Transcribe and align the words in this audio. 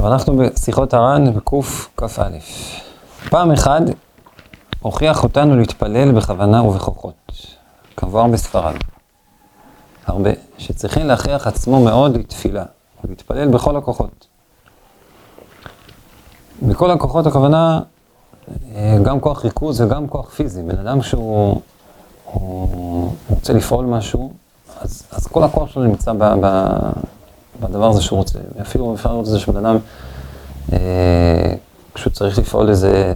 טוב, 0.00 0.08
אנחנו 0.08 0.36
בשיחות 0.36 0.94
הר"ן 0.94 1.24
בקכ"א. 1.34 2.28
פעם 3.30 3.50
אחת 3.50 3.82
הוכיח 4.80 5.22
אותנו 5.22 5.56
להתפלל 5.56 6.12
בכוונה 6.12 6.62
ובכוחות, 6.62 7.32
כמבואר 7.96 8.26
בספרד. 8.26 8.74
הרבה, 10.06 10.30
שצריכים 10.58 11.06
להכריח 11.06 11.46
עצמו 11.46 11.84
מאוד 11.84 12.16
לתפילה, 12.16 12.64
ולהתפלל 13.04 13.48
בכל 13.48 13.76
הכוחות. 13.76 14.26
בכל 16.62 16.90
הכוחות 16.90 17.26
הכוונה 17.26 17.80
אה, 18.74 18.98
גם 19.02 19.20
כוח 19.20 19.44
ריכוז 19.44 19.80
וגם 19.80 20.08
כוח 20.08 20.30
פיזי. 20.30 20.62
בן 20.62 20.78
אדם 20.78 21.02
שהוא 21.02 21.60
רוצה 23.30 23.52
לפעול 23.52 23.84
משהו, 23.84 24.32
אז, 24.80 25.02
אז 25.12 25.26
כל 25.26 25.44
הכוח 25.44 25.70
שלו 25.70 25.84
נמצא 25.84 26.12
ב, 26.12 26.24
ב, 26.42 26.68
בדבר 27.60 27.88
הזה 27.88 28.02
שהוא 28.02 28.18
רוצה. 28.18 28.38
אפילו 28.60 28.94
אפשר 28.94 29.10
לראות 29.10 29.26
את 29.26 29.30
זה 29.30 29.38
שבן 29.38 29.66
אדם, 29.66 29.78
אה, 30.72 31.54
כשהוא 31.94 32.12
צריך 32.12 32.38
לפעול 32.38 32.68
איזה 32.68 33.14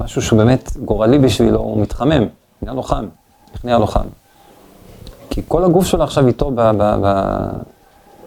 משהו 0.00 0.22
שהוא 0.22 0.38
באמת 0.38 0.76
גורלי 0.84 1.18
בשבילו, 1.18 1.58
הוא 1.58 1.82
מתחמם, 1.82 2.26
נהיה 2.62 2.74
לו 2.74 2.82
חם, 2.82 3.06
נהיה 3.64 3.78
לו 3.78 3.86
חם? 3.86 4.06
כי 5.30 5.42
כל 5.48 5.64
הגוף 5.64 5.86
שלו 5.86 6.04
עכשיו 6.04 6.26
איתו 6.26 6.50
ב, 6.50 6.60
ב, 6.60 6.96
ב, 7.02 7.24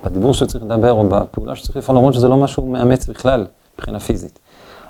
בדיבור 0.03 0.33
שצריך 0.33 0.63
לדבר 0.63 0.91
או 0.91 1.09
בפעולה 1.09 1.55
שצריך 1.55 1.77
לפעול, 1.77 1.97
למרות 1.97 2.13
שזה 2.13 2.27
לא 2.27 2.37
משהו 2.37 2.67
מאמץ 2.67 3.07
בכלל 3.07 3.45
מבחינה 3.75 3.99
פיזית. 3.99 4.39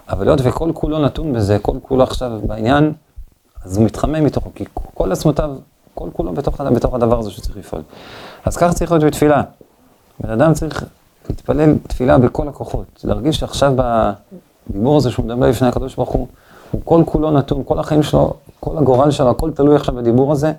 אבל 0.10 0.28
היות 0.28 0.40
וכל 0.44 0.72
כולו 0.74 1.00
נתון 1.00 1.34
בזה, 1.34 1.60
כל 1.62 1.78
כולו 1.82 2.04
עכשיו 2.04 2.32
בעניין, 2.48 2.94
אז 3.64 3.78
הוא 3.78 3.86
מתחמם 3.86 4.24
מתוכו, 4.24 4.50
כי 4.56 4.66
כל 4.94 5.12
עצמותיו, 5.12 5.52
כל 5.94 6.10
כולו 6.14 6.34
בתוך, 6.34 6.62
בתוך 6.62 6.94
הדבר 6.94 7.20
הזה 7.20 7.32
שצריך 7.32 7.58
לפעול. 7.58 7.82
אז 8.46 8.58
כך 8.58 8.74
צריך 8.74 8.92
להיות 8.92 9.04
בתפילה. 9.04 9.42
בן 10.24 10.30
אדם 10.30 10.54
צריך 10.54 10.86
להתפלל 11.30 11.76
תפילה 11.88 12.18
בכל 12.18 12.48
הכוחות, 12.48 13.02
להרגיש 13.04 13.40
שעכשיו 13.40 13.74
בדיבור 14.70 14.98
הזה 14.98 15.12
שהוא 15.12 15.26
מדבר 15.26 15.50
לפני 15.50 15.68
הקדוש 15.68 15.96
ברוך 15.96 16.10
הוא, 16.10 16.28
הוא 16.72 16.82
כל 16.86 17.04
כולו 17.06 17.32
נתון, 17.32 17.64
כל 17.66 17.80
החיים 17.80 18.04
שלו, 18.04 18.34
כל 18.60 18.78
הגורל 18.78 19.12
שלו, 19.12 19.30
הכל 19.30 19.52
תלוי 19.52 19.76
עכשיו 19.76 19.96
בדיבור 19.96 20.32
הזה. 20.32 20.54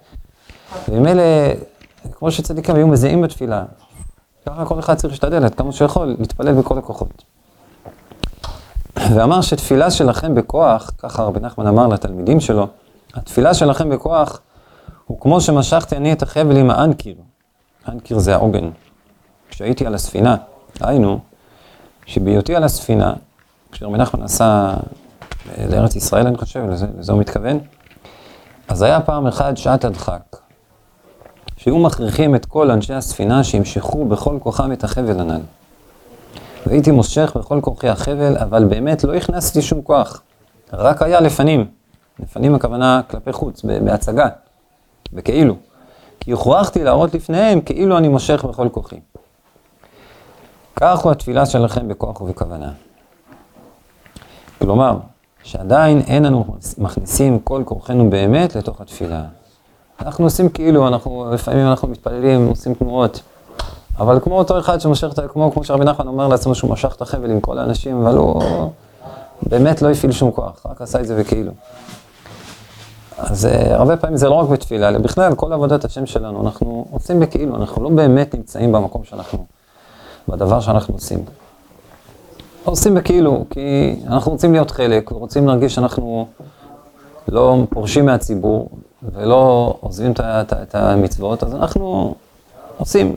וממילא, 0.88 1.22
כמו 2.12 2.30
שצדיקים 2.30 2.74
היו 2.74 2.88
מזהים 2.88 3.22
בתפילה, 3.22 3.64
ככה 4.46 4.64
כל 4.64 4.78
אחד 4.78 4.94
צריך 4.94 5.12
להשתדל 5.12 5.44
עד 5.44 5.54
כמה 5.54 5.72
שיכול, 5.72 6.16
להתפלל 6.18 6.52
בכל 6.52 6.78
הכוחות. 6.78 7.22
ואמר 8.96 9.40
שתפילה 9.40 9.90
שלכם 9.90 10.34
בכוח, 10.34 10.90
ככה 10.98 11.22
רבי 11.22 11.40
נחמן 11.40 11.66
אמר 11.66 11.86
לתלמידים 11.86 12.40
שלו, 12.40 12.66
התפילה 13.14 13.54
שלכם 13.54 13.90
בכוח 13.90 14.40
הוא 15.06 15.20
כמו 15.20 15.40
שמשכתי 15.40 15.96
אני 15.96 16.12
את 16.12 16.22
החבל 16.22 16.56
עם 16.56 16.70
האנקיר. 16.70 17.14
האנקיר 17.86 18.18
זה 18.18 18.34
העוגן. 18.34 18.70
כשהייתי 19.50 19.86
על 19.86 19.94
הספינה, 19.94 20.36
היינו, 20.80 21.18
שבהיותי 22.06 22.54
על 22.54 22.64
הספינה, 22.64 23.12
כשרבי 23.72 23.98
נחמן 23.98 24.22
נסע 24.22 24.74
לארץ 25.70 25.96
ישראל, 25.96 26.26
אני 26.26 26.36
חושב, 26.36 26.64
לזה, 26.70 26.86
לזה 26.98 27.12
הוא 27.12 27.20
מתכוון, 27.20 27.58
אז 28.68 28.82
היה 28.82 29.00
פעם 29.00 29.26
אחת 29.26 29.56
שעת 29.56 29.84
הדחק, 29.84 30.36
שהיו 31.56 31.78
מכריחים 31.78 32.34
את 32.34 32.46
כל 32.46 32.70
אנשי 32.70 32.94
הספינה 32.94 33.44
שימשכו 33.44 34.04
בכל 34.04 34.38
כוחם 34.42 34.72
את 34.72 34.84
החבל 34.84 35.20
הנ"ל. 35.20 35.40
והייתי 36.66 36.90
מושך 36.90 37.32
בכל 37.36 37.60
כוחי 37.62 37.88
החבל, 37.88 38.36
אבל 38.36 38.64
באמת 38.64 39.04
לא 39.04 39.14
הכנסתי 39.14 39.62
שום 39.62 39.82
כוח, 39.82 40.22
רק 40.72 41.02
היה 41.02 41.20
לפנים. 41.20 41.66
לפנים 42.18 42.54
הכוונה 42.54 43.00
כלפי 43.10 43.32
חוץ, 43.32 43.62
בהצגה, 43.84 44.28
בכאילו. 45.12 45.56
כי 46.20 46.30
הוכרחתי 46.30 46.84
להראות 46.84 47.14
לפניהם 47.14 47.60
כאילו 47.60 47.98
אני 47.98 48.08
מושך 48.08 48.44
בכל 48.44 48.68
כוחי. 48.72 49.00
כך 50.76 50.98
הוא 50.98 51.12
התפילה 51.12 51.46
שלכם 51.46 51.88
בכוח 51.88 52.20
ובכוונה. 52.20 52.70
כלומר, 54.58 54.98
שעדיין 55.42 56.00
אין 56.00 56.24
לנו 56.24 56.44
מכניסים 56.78 57.38
כל 57.38 57.62
כוחנו 57.64 58.10
באמת 58.10 58.56
לתוך 58.56 58.80
התפילה. 58.80 59.22
אנחנו 60.00 60.24
עושים 60.24 60.48
כאילו, 60.48 60.88
אנחנו, 60.88 61.30
לפעמים 61.32 61.66
אנחנו 61.66 61.88
מתפללים, 61.88 62.46
עושים 62.46 62.74
תנועות, 62.74 63.22
אבל 63.98 64.20
כמו 64.20 64.38
אותו 64.38 64.58
אחד 64.58 64.80
שמושך, 64.80 65.08
כמו, 65.32 65.52
כמו 65.52 65.64
שרבי 65.64 65.84
נחמן 65.84 66.06
אומר 66.06 66.28
לעצמו 66.28 66.54
שהוא 66.54 66.70
משך 66.70 66.94
את 66.96 67.02
החבל 67.02 67.30
עם 67.30 67.40
כל 67.40 67.58
האנשים, 67.58 68.06
אבל 68.06 68.16
הוא 68.16 68.42
באמת 69.42 69.82
לא 69.82 69.90
הפעיל 69.90 70.12
שום 70.12 70.30
כוח, 70.30 70.66
רק 70.66 70.82
עשה 70.82 71.00
את 71.00 71.06
זה 71.06 71.20
בכאילו. 71.20 71.52
אז 73.18 73.44
uh, 73.44 73.72
הרבה 73.72 73.96
פעמים 73.96 74.16
זה 74.16 74.28
לא 74.28 74.34
רק 74.34 74.48
בתפילה, 74.48 74.88
אלא 74.88 74.98
בכלל 74.98 75.34
כל 75.34 75.52
עבודת 75.52 75.84
השם 75.84 76.06
שלנו, 76.06 76.46
אנחנו 76.46 76.86
עושים 76.90 77.20
בכאילו, 77.20 77.56
אנחנו 77.56 77.84
לא 77.84 77.90
באמת 77.90 78.34
נמצאים 78.34 78.72
במקום 78.72 79.04
שאנחנו, 79.04 79.44
בדבר 80.28 80.60
שאנחנו 80.60 80.94
עושים. 80.94 81.24
עושים 82.64 82.94
בכאילו, 82.94 83.44
כי 83.50 83.96
אנחנו 84.06 84.32
רוצים 84.32 84.52
להיות 84.52 84.70
חלק, 84.70 85.12
ורוצים 85.12 85.46
להרגיש 85.46 85.74
שאנחנו 85.74 86.26
לא 87.28 87.64
פורשים 87.70 88.06
מהציבור, 88.06 88.68
ולא 89.02 89.74
עוזבים 89.80 90.12
את, 90.12 90.20
את, 90.20 90.52
את 90.52 90.74
המצוות, 90.74 91.42
אז 91.42 91.54
אנחנו 91.54 92.14
עושים, 92.76 93.16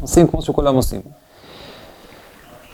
עושים 0.00 0.26
כמו 0.26 0.42
שכולם 0.42 0.74
עושים. 0.74 1.00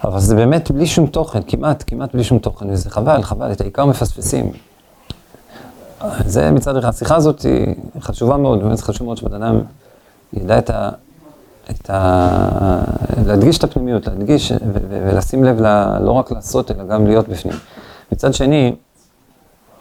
אבל 0.04 0.20
זה 0.20 0.36
באמת 0.36 0.70
בלי 0.70 0.86
שום 0.86 1.06
תוכן, 1.06 1.40
כמעט, 1.46 1.84
כמעט 1.86 2.14
בלי 2.14 2.24
שום 2.24 2.38
תוכן, 2.38 2.70
וזה 2.70 2.90
חבל, 2.90 3.22
חבל, 3.22 3.52
את 3.52 3.60
העיקר 3.60 3.84
מפספסים. 3.84 4.52
זה 6.24 6.50
מצד 6.50 6.76
אחד, 6.76 6.88
השיחה 6.88 7.16
הזאת 7.16 7.40
היא 7.42 7.74
חשובה 8.00 8.36
מאוד, 8.36 8.62
באמת 8.62 8.80
חשוב 8.80 9.06
מאוד 9.06 9.16
שבן 9.16 9.42
אדם 9.42 9.60
ידע 10.32 10.58
את 10.58 10.70
ה... 10.70 10.90
את 11.70 11.90
ה... 11.90 12.84
להדגיש 13.26 13.58
את 13.58 13.64
הפנימיות, 13.64 14.06
להדגיש 14.06 14.52
ולשים 14.90 15.44
לב 15.44 15.60
ל... 15.60 15.98
לא 16.00 16.12
רק 16.12 16.32
לעשות, 16.32 16.70
אלא 16.70 16.84
גם 16.84 17.06
להיות 17.06 17.28
בפנים. 17.28 17.54
מצד 18.12 18.34
שני, 18.34 18.74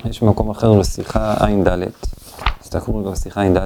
יש 0.05 0.21
מקום 0.21 0.49
אחר 0.49 0.73
בשיחה 0.73 1.33
ע"ד, 1.33 1.83
תסתכלו 2.61 3.11
בשיחה 3.11 3.41
ע"ד, 3.43 3.57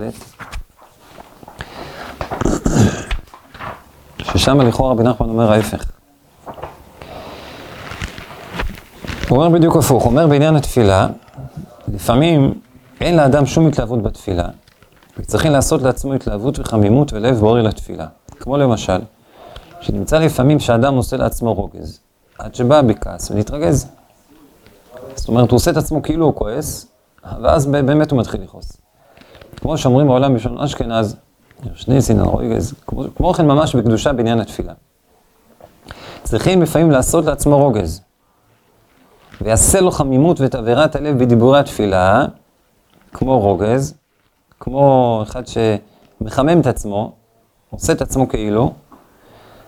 ששם 4.22 4.62
לכאורה 4.62 4.92
רבי 4.92 5.04
נחמן 5.04 5.30
אומר 5.30 5.52
ההפך. 5.52 5.86
הוא 9.30 9.38
אומר 9.38 9.50
בדיוק 9.50 9.76
הפוך, 9.76 10.04
הוא 10.04 10.12
אומר 10.12 10.28
בעניין 10.28 10.56
התפילה, 10.56 11.08
לפעמים 11.94 12.54
אין 13.02 13.18
לאדם 13.18 13.46
שום 13.46 13.68
התלהבות 13.68 14.04
בתפילה, 14.04 14.48
וצריכים 15.18 15.52
לעשות 15.52 15.82
לעצמו 15.82 16.14
התלהבות 16.14 16.59
וחמימות 16.59 17.14
ולב 17.14 17.40
בורר 17.40 17.62
לתפילה. 17.62 18.06
כמו 18.40 18.58
למשל, 18.58 19.00
שנמצא 19.80 20.20
לפעמים 20.20 20.60
שאדם 20.60 20.96
עושה 20.96 21.18
לעצמו 21.18 21.54
רוגז, 21.54 22.00
עד 22.40 22.56
שבא 22.56 22.82
בכעס 22.82 23.32
ונתרגז. 23.32 23.88
זאת 25.16 25.28
אומרת, 25.28 25.52
הוא 25.52 25.58
עושה 25.58 25.72
את 25.72 25.78
עצמו 25.78 26.02
כאילו 26.02 26.26
הוא 26.26 26.36
כועס, 26.36 26.88
ואז 27.42 27.66
באמת 27.66 28.12
הוא 28.12 28.20
מתחיל 28.20 28.42
לכעוס. 28.42 28.78
כמו 29.56 29.78
שאומרים 29.78 30.08
בעולם 30.08 30.36
בשעון 30.36 30.60
אשכנז, 30.60 31.16
שני 31.76 32.02
סינן 32.02 32.22
רוגז, 32.22 32.74
כמו 33.16 33.34
כן 33.34 33.48
ממש 33.48 33.76
בקדושה 33.76 34.14
בעניין 34.14 34.40
התפילה. 34.40 34.74
צריכים 36.24 36.62
לפעמים 36.62 36.92
לעשות 36.92 37.26
לעצמו 37.26 37.58
רוגז, 37.58 38.02
ויעשה 39.42 39.82
לו 39.82 39.92
חמימות 39.92 40.42
ותבערת 40.42 40.96
הלב 40.96 41.20
בדיבורי 41.20 41.59
התפילה, 41.59 42.26
כמו 43.14 43.40
רוגז, 43.40 43.94
כמו 44.59 45.20
אחד 45.24 45.44
שמחמם 45.48 46.59
את 46.59 46.68
עצמו, 46.68 47.12
עושה 47.70 47.94
את 47.94 48.02
עצמו 48.02 48.30
כאילו, 48.30 48.74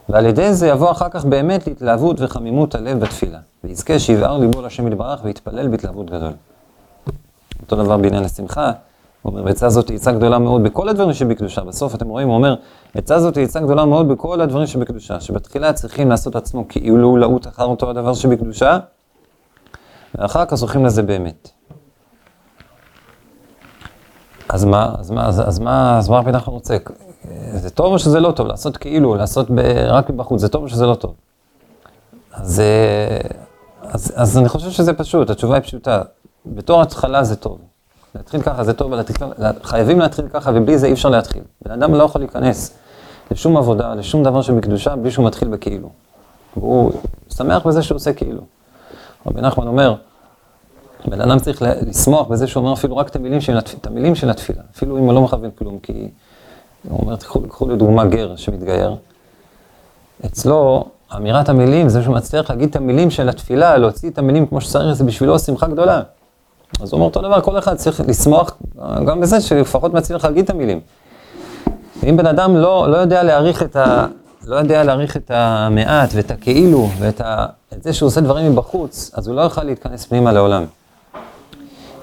ועל 0.10 0.26
ידי 0.26 0.54
זה 0.54 0.68
יבוא 0.68 0.92
אחר 0.92 1.10
כך 1.10 1.26
באמת 1.26 1.68
להתלהבות 1.68 2.22
וחמימות 2.22 2.76
הלב 2.76 3.00
בתפילה, 3.00 3.40
ויזכה 3.64 4.00
שיבער 4.00 4.38
ליבו 4.38 4.62
להשם 4.62 4.88
יתברך 4.88 5.20
ויתפלל 5.24 5.68
בהתלהבות 5.68 6.10
גדול. 6.10 6.34
אותו 7.62 7.76
דבר 7.76 7.98
בעניין 7.98 8.24
השמחה, 8.24 8.72
הוא 9.22 9.34
אומר, 9.34 9.50
עצה 9.50 9.70
זאת 9.70 9.90
היא 9.90 9.96
עצה 9.96 10.12
גדולה 10.12 10.40
מאוד 10.40 10.64
בכל 10.64 10.90
הדברים 10.90 11.14
שבקדושה. 11.14 11.62
בסוף 11.62 11.96
אתם 11.96 12.08
רואים, 12.10 12.28
הוא 12.28 12.36
אומר, 12.36 12.56
עצה 12.96 13.20
זאת 13.20 13.38
היא 13.38 13.44
עצה 13.44 13.60
גדולה 13.60 13.86
מאוד 13.86 14.08
בכל 14.08 14.42
הדברים 14.42 14.68
שבקדושה, 14.68 15.20
שבתחילה 15.20 15.74
צריכים 15.74 16.10
לעשות 16.10 16.36
עצמו 16.36 16.68
כאילו 16.68 17.18
לעוט 17.18 17.48
אחר 17.48 17.66
אותו 17.66 17.90
הדבר 17.90 18.14
שבקדושה, 18.14 18.78
ואחר 20.16 20.46
כך 20.46 20.56
זוכים 20.56 20.86
לזה 20.86 21.04
באמת. 21.04 21.50
אז 24.50 24.66
מה, 24.66 24.96
אז 25.00 25.12
מה, 25.12 25.28
אז, 25.28 25.48
אז 25.48 25.60
מה, 25.60 25.98
אז 25.98 26.10
מה 26.10 26.18
רבי 26.18 26.32
נחמן 26.32 26.54
רוצה? 26.54 26.78
זה 27.54 27.70
טוב 27.70 27.94
או 27.94 28.00
שזה 28.00 28.20
לא 28.20 28.32
טוב? 28.32 28.48
לעשות 28.48 28.78
כאילו, 28.78 29.16
לעשות 29.16 29.48
ב, 29.50 29.60
רק 29.88 30.10
מבחוץ, 30.10 30.42
זה 30.42 30.50
טוב 30.50 30.64
או 30.64 30.70
שזה 30.70 30.86
לא 30.86 30.96
טוב? 30.96 31.14
אז, 32.34 32.62
אז, 33.84 34.14
אז 34.16 34.38
אני 34.38 34.50
חושב 34.50 34.70
שזה 34.70 34.94
פשוט, 34.94 35.30
התשובה 35.30 35.56
היא 35.56 35.64
פשוטה. 35.64 36.02
בתור 36.46 36.82
התחלה 36.82 37.24
זה 37.24 37.36
טוב. 37.36 37.58
להתחיל 38.16 38.42
ככה 38.42 38.64
זה 38.64 38.74
טוב, 38.74 38.94
להתחיל, 38.94 39.28
חייבים 39.64 40.00
להתחיל 40.00 40.28
ככה, 40.28 40.52
ובלי 40.54 40.78
זה 40.78 40.88
אי 40.88 40.94
אפשר 40.94 41.10
להתחיל. 41.10 41.44
בן 41.66 41.72
אדם 41.72 41.96
לא 41.96 42.04
יכול 42.04 42.22
להיכנס 42.22 42.74
לשום 43.32 43.58
עבודה, 43.58 43.96
לשום 43.96 44.24
דבר 44.24 44.42
שבקדושה, 44.42 44.96
בלי 44.96 45.12
שהוא 45.12 45.26
מתחיל 45.26 45.48
בכאילו. 45.48 45.90
והוא 46.58 46.92
שמח 47.30 47.66
בזה 47.66 47.84
שהוא 47.84 47.96
עושה 47.96 48.14
כאילו. 48.14 48.42
רבי 49.26 49.42
נחמן 49.42 49.68
אומר, 49.68 49.96
בן 51.06 51.22
אדם 51.22 51.40
צריך 51.40 51.62
לשמוח 51.62 52.28
בזה 52.28 52.48
שהוא 52.48 52.64
אומר 52.64 52.74
אפילו 52.74 52.98
רק 52.98 53.10
את 53.10 53.16
המילים 53.88 54.16
של 54.16 54.30
התפילה, 54.30 54.62
אפילו 54.76 54.98
אם 54.98 55.04
הוא 55.04 55.14
לא 55.14 55.22
מכוון 55.22 55.50
כלום, 55.56 55.80
כי 55.80 56.10
הוא 56.90 57.00
אומר, 57.00 57.16
תקחו, 57.16 57.70
לדוגמה 57.70 58.06
גר 58.06 58.36
שמתגייר, 58.36 58.96
אצלו 60.26 60.86
אמירת 61.16 61.50
המילים, 61.50 61.90
זה 61.90 62.04
שהוא 62.04 62.16
מצליח 62.16 62.50
להגיד 62.50 62.70
את 62.70 62.76
המילים 62.76 63.12
של 63.12 63.30
התפילה, 63.30 63.78
להוציא 63.78 64.10
את 64.10 64.18
המילים 64.18 64.46
כמו 64.46 64.62
שצריך, 64.62 64.94
זה 64.94 65.04
בשבילו 65.04 65.40
שמחה 65.40 65.68
גדולה. 65.68 66.02
אז 66.82 66.92
הוא 66.92 66.98
אומר 66.98 67.06
אותו 67.06 67.22
דבר, 67.22 67.42
כל 67.42 67.58
אחד 67.58 67.76
צריך 67.76 68.02
לשמוח 68.08 68.58
גם 69.06 69.22
בזה 69.22 69.42
שלפחות 69.42 69.94
מצליח 69.94 70.26
להגיד 70.26 70.44
את 70.44 70.50
המילים. 70.50 70.80
אם 72.10 72.18
בן 72.18 72.26
אדם 72.26 72.58
לא, 72.58 72.92
לא 72.92 72.98
יודע 72.98 73.24
להעריך 73.24 73.64
את 73.64 73.76
ה... 73.76 74.06
לא 74.48 74.56
יודע 74.56 74.84
להעריך 74.84 75.18
את 75.18 75.32
המעט 75.34 76.10
ואת 76.14 76.32
הכאילו 76.32 76.90
ואת 77.00 77.22
ה... 77.22 77.46
את 77.74 77.84
זה 77.84 77.94
שהוא 77.94 78.08
עושה 78.08 78.22
דברים 78.22 78.52
מבחוץ, 78.52 79.12
אז 79.14 79.28
הוא 79.28 79.36
לא 79.36 79.42
יוכל 79.42 79.64
להתכנס 79.64 80.06
פנימה 80.06 80.32
לעולם. 80.32 80.66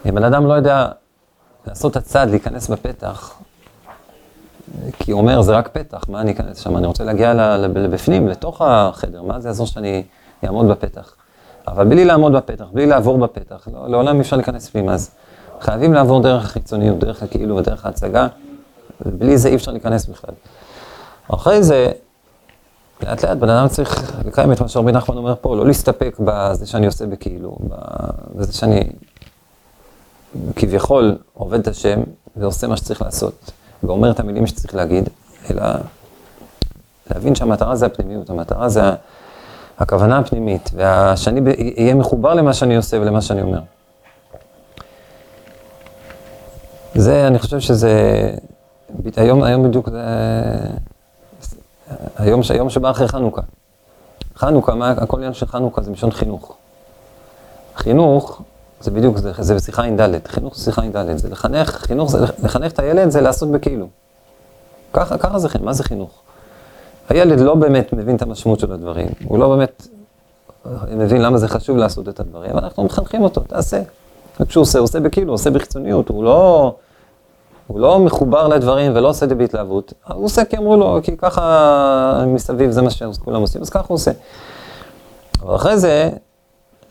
אם 0.08 0.14
בן 0.14 0.24
אדם 0.24 0.46
לא 0.46 0.54
יודע 0.54 0.88
לעשות 1.66 1.92
את 1.92 1.96
הצעד, 1.96 2.30
להיכנס 2.30 2.68
בפתח, 2.68 3.34
כי 4.98 5.12
הוא 5.12 5.20
אומר, 5.20 5.42
זה 5.42 5.52
רק 5.52 5.68
פתח, 5.68 6.04
מה 6.08 6.20
אני 6.20 6.32
אכנס 6.32 6.58
שם? 6.58 6.76
אני 6.76 6.86
רוצה 6.86 7.04
להגיע 7.04 7.34
לבפנים, 7.58 8.28
לתוך 8.28 8.62
החדר, 8.62 9.22
מה 9.22 9.40
זה 9.40 9.48
יעזור 9.48 9.66
שאני 9.66 10.02
אעמוד 10.44 10.68
בפתח? 10.68 11.14
אבל 11.68 11.84
בלי 11.84 12.04
לעמוד 12.04 12.32
בפתח, 12.32 12.64
בלי 12.72 12.86
לעבור 12.86 13.18
בפתח, 13.18 13.68
לא, 13.72 13.88
לעולם 13.88 14.16
אי 14.16 14.20
אפשר 14.20 14.36
להיכנס 14.36 14.68
פנימה, 14.68 14.94
אז 14.94 15.10
חייבים 15.60 15.92
לעבור 15.92 16.22
דרך 16.22 16.44
החיצוניות, 16.44 16.98
דרך 16.98 17.22
הכאילו 17.22 17.56
ודרך 17.56 17.86
ההצגה, 17.86 18.26
ובלי 19.06 19.38
זה 19.38 19.48
אי 19.48 19.54
אפשר 19.54 19.70
להיכנס 19.70 20.06
בכלל. 20.06 20.34
אחרי 21.28 21.62
זה, 21.62 21.90
לאט 23.02 23.24
לאט 23.24 23.36
בן 23.36 23.48
אדם 23.48 23.68
צריך 23.68 24.12
לקיים 24.26 24.52
את 24.52 24.60
מה 24.60 24.68
שרבי 24.68 24.92
נחמן 24.92 25.16
אומר 25.16 25.34
פה, 25.40 25.56
לא 25.56 25.66
להסתפק 25.66 26.16
בזה 26.20 26.66
שאני 26.66 26.86
עושה 26.86 27.06
בכאילו, 27.06 27.56
בזה 28.34 28.52
שאני 28.52 28.90
כביכול 30.56 31.18
עובד 31.34 31.58
את 31.58 31.68
השם 31.68 32.00
ועושה 32.36 32.66
מה 32.66 32.76
שצריך 32.76 33.02
לעשות, 33.02 33.50
ואומר 33.82 34.10
את 34.10 34.20
המילים 34.20 34.46
שצריך 34.46 34.74
להגיד, 34.74 35.08
אלא 35.50 35.62
להבין 37.10 37.34
שהמטרה 37.34 37.76
זה 37.76 37.86
הפנימיות, 37.86 38.30
המטרה 38.30 38.68
זה 38.68 38.82
הכוונה 39.78 40.18
הפנימית, 40.18 40.70
ושאני 40.74 41.40
אהיה 41.78 41.94
מחובר 41.94 42.34
למה 42.34 42.54
שאני 42.54 42.76
עושה 42.76 43.00
ולמה 43.00 43.22
שאני 43.22 43.42
אומר. 43.42 43.60
זה, 46.94 47.26
אני 47.26 47.38
חושב 47.38 47.60
שזה, 47.60 48.30
היום, 49.16 49.42
היום 49.42 49.68
בדיוק 49.68 49.88
זה, 49.88 50.04
היום, 52.16 52.40
היום 52.50 52.70
שבא 52.70 52.90
אחרי 52.90 53.08
חנוכה. 53.08 53.42
חנוכה, 54.36 54.74
מה, 54.74 54.90
הכל 54.90 55.16
עניין 55.16 55.34
של 55.34 55.46
חנוכה 55.46 55.82
זה 55.82 55.90
משון 55.90 56.10
חינוך. 56.10 56.56
חינוך 57.76 58.42
זה 58.80 58.90
בדיוק, 58.90 59.18
זה, 59.18 59.32
זה 59.38 59.54
בשיחה 59.54 59.82
עם 59.82 59.96
ד', 59.96 60.26
חינוך 60.26 60.56
זה 60.56 60.64
שיחה 60.64 60.82
עם 60.82 60.92
ד', 60.92 61.16
זה 61.16 61.28
לחנך, 61.28 61.70
חינוך 61.70 62.10
זה, 62.10 62.18
לחנך 62.42 62.72
את 62.72 62.78
הילד 62.78 63.10
זה 63.10 63.20
לעשות 63.20 63.50
בכאילו. 63.50 63.86
ככה, 64.92 65.18
ככה 65.18 65.38
זה, 65.38 65.48
מה 65.60 65.72
זה 65.72 65.84
חינוך? 65.84 66.10
הילד 67.08 67.40
לא 67.40 67.54
באמת 67.54 67.92
מבין 67.92 68.16
את 68.16 68.22
המשמעות 68.22 68.60
של 68.60 68.72
הדברים, 68.72 69.08
הוא 69.24 69.38
לא 69.38 69.48
באמת 69.48 69.86
מבין 70.90 71.22
למה 71.22 71.38
זה 71.38 71.48
חשוב 71.48 71.76
לעשות 71.76 72.08
את 72.08 72.20
הדברים, 72.20 72.50
אבל 72.50 72.64
אנחנו 72.64 72.84
מחנכים 72.84 73.22
אותו, 73.22 73.40
תעשה. 73.40 73.82
וכשהוא 74.40 74.62
עושה, 74.62 74.78
הוא 74.78 74.84
עושה 74.84 75.00
בכאילו, 75.00 75.26
הוא 75.26 75.34
עושה 75.34 75.50
בחיצוניות, 75.50 76.08
הוא 76.08 76.24
לא, 76.24 76.74
הוא 77.66 77.80
לא 77.80 77.98
מחובר 77.98 78.48
לדברים 78.48 78.92
ולא 78.94 79.08
עושה 79.08 79.24
את 79.24 79.28
זה 79.28 79.34
בהתלהבות, 79.34 79.92
הוא 80.14 80.24
עושה 80.24 80.44
כי 80.44 80.56
אמרו 80.56 80.76
לו, 80.76 80.98
כי 81.02 81.16
ככה 81.16 82.24
מסביב 82.26 82.70
זה 82.70 82.82
מה 82.82 82.90
שכולם 82.90 83.40
עושים, 83.40 83.62
אז 83.62 83.70
ככה 83.70 83.84
הוא 83.88 83.94
עושה. 83.94 84.10
אבל 85.42 85.54
אחרי 85.54 85.78
זה, 85.78 86.10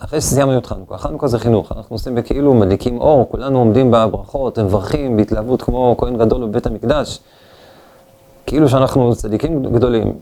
אחרי 0.06 0.22
שסיימנו 0.22 0.58
את 0.58 0.66
חנוכה, 0.66 0.98
חנוכה 0.98 1.28
זה 1.28 1.40
חינוך, 1.40 1.72
אנחנו 1.72 1.96
עושים 1.96 2.16
בכאילו 2.16 2.54
מדליקים 2.54 3.02
אור, 3.02 3.30
כולנו 3.32 3.60
עומדים 3.60 3.92
בברכות, 3.92 4.60
מברכים 4.60 5.18
בהתלהבות 5.18 5.62
כמו 5.62 5.96
כהן 5.98 6.18
גדול 6.18 6.48
בבית 6.48 6.66
המקדש, 6.66 7.20
כאילו 8.46 8.70
שאנחנו 8.70 9.16
צדיקים 9.16 9.64
גדולים. 9.64 10.20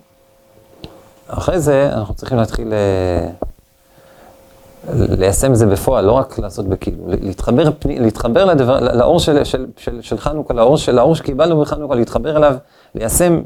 אחרי 1.28 1.60
זה 1.60 1.90
אנחנו 1.94 2.14
צריכים 2.14 2.38
להתחיל 2.38 2.74
אה, 2.74 3.30
ליישם 4.94 5.52
את 5.52 5.58
זה 5.58 5.66
בפועל, 5.66 6.06
לא 6.06 6.12
רק 6.12 6.40
לעשות 6.40 6.68
בכאילו, 6.68 7.04
להתחבר, 7.08 7.70
להתחבר 7.86 8.46
לדבר, 8.46 8.80
לאור 8.80 9.20
של, 9.20 9.44
של, 9.44 9.66
של, 9.78 10.02
של 10.02 10.18
חנוכה, 10.18 10.54
לאור, 10.54 10.78
של, 10.78 10.96
לאור 10.96 11.16
שקיבלנו 11.16 11.62
בחנוכה, 11.62 11.96
להתחבר 11.96 12.38
אליו, 12.38 12.56
ליישם 12.96 13.42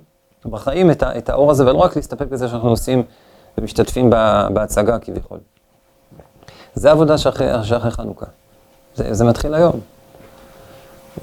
בחיים 0.45 0.91
את, 0.91 1.03
את 1.03 1.29
האור 1.29 1.51
הזה, 1.51 1.65
ולא 1.65 1.77
רק 1.77 1.95
להסתפק 1.95 2.27
בזה 2.27 2.47
שאנחנו 2.47 2.69
עושים 2.69 3.03
ומשתתפים 3.57 4.09
בהצגה 4.53 4.99
כביכול. 4.99 5.37
זה 6.77 6.91
עבודה 6.91 7.17
שאחרי, 7.17 7.63
שאחרי 7.63 7.91
חנוכה. 7.91 8.25
זה, 8.95 9.13
זה 9.13 9.25
מתחיל 9.25 9.53
היום. 9.53 9.79